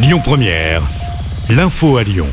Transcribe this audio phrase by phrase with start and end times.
[0.00, 0.80] Lyon Première,
[1.50, 2.28] l'info à Lyon.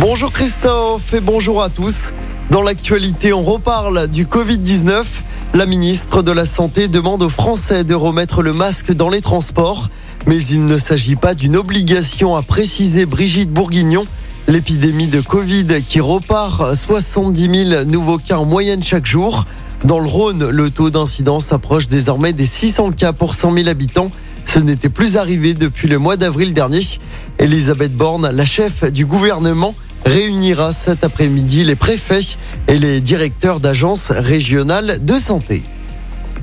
[0.00, 2.14] Bonjour Christophe et bonjour à tous.
[2.50, 5.04] Dans l'actualité, on reparle du Covid-19.
[5.52, 9.90] La ministre de la Santé demande aux Français de remettre le masque dans les transports.
[10.26, 14.06] Mais il ne s'agit pas d'une obligation, a précisé Brigitte Bourguignon.
[14.46, 19.44] L'épidémie de Covid qui repart 70 000 nouveaux cas en moyenne chaque jour.
[19.84, 24.10] Dans le Rhône, le taux d'incidence s'approche désormais des 600 cas pour 100 000 habitants.
[24.58, 26.80] Ce n'était plus arrivé depuis le mois d'avril dernier.
[27.38, 29.72] Elisabeth Borne, la chef du gouvernement,
[30.04, 35.62] réunira cet après-midi les préfets et les directeurs d'agences régionales de santé.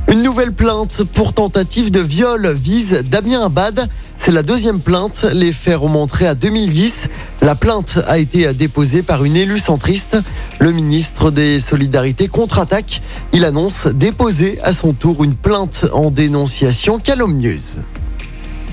[0.09, 3.89] Une nouvelle plainte pour tentative de viol vise Damien Abad.
[4.15, 5.27] C'est la deuxième plainte.
[5.34, 7.09] Les faits remonteraient à 2010.
[7.41, 10.17] La plainte a été déposée par une élue centriste.
[10.59, 13.01] Le ministre des Solidarités contre-attaque.
[13.34, 17.81] Il annonce déposer à son tour une plainte en dénonciation calomnieuse.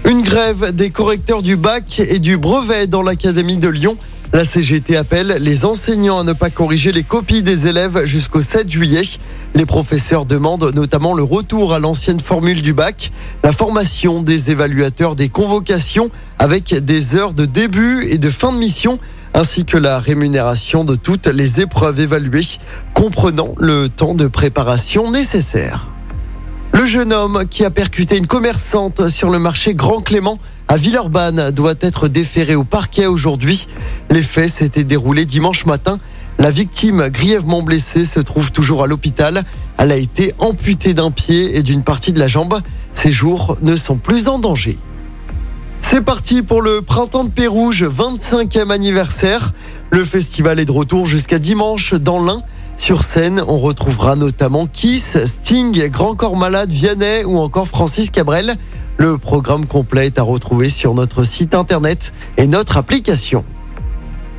[0.04, 3.96] Une grève des correcteurs du bac et du brevet dans l'Académie de Lyon.
[4.32, 8.68] La CGT appelle les enseignants à ne pas corriger les copies des élèves jusqu'au 7
[8.68, 9.02] juillet.
[9.54, 13.12] Les professeurs demandent notamment le retour à l'ancienne formule du bac,
[13.44, 18.58] la formation des évaluateurs des convocations avec des heures de début et de fin de
[18.58, 18.98] mission,
[19.34, 22.58] ainsi que la rémunération de toutes les épreuves évaluées,
[22.92, 25.91] comprenant le temps de préparation nécessaire.
[26.82, 31.52] Le jeune homme qui a percuté une commerçante sur le marché Grand Clément à Villeurbanne
[31.52, 33.68] doit être déféré au parquet aujourd'hui.
[34.10, 36.00] Les faits s'étaient déroulés dimanche matin.
[36.40, 39.44] La victime, grièvement blessée, se trouve toujours à l'hôpital.
[39.78, 42.58] Elle a été amputée d'un pied et d'une partie de la jambe.
[42.94, 44.76] Ses jours ne sont plus en danger.
[45.82, 49.52] C'est parti pour le Printemps de Pérouge, 25e anniversaire.
[49.90, 52.42] Le festival est de retour jusqu'à dimanche dans l'Ain.
[52.76, 58.56] Sur scène, on retrouvera notamment Kiss, Sting, Grand Corps Malade, Vianney ou encore Francis Cabrel.
[58.96, 63.44] Le programme complet est à retrouver sur notre site internet et notre application.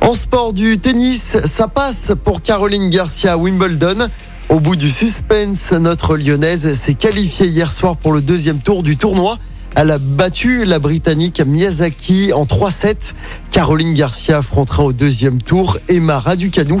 [0.00, 4.08] En sport du tennis, ça passe pour Caroline Garcia Wimbledon.
[4.50, 8.98] Au bout du suspense, notre lyonnaise s'est qualifiée hier soir pour le deuxième tour du
[8.98, 9.38] tournoi.
[9.74, 13.14] Elle a battu la Britannique Miyazaki en 3-7.
[13.50, 16.80] Caroline Garcia affrontera au deuxième tour Emma Raducanu